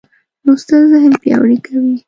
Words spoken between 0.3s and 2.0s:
لوستل ذهن پیاوړی کوي.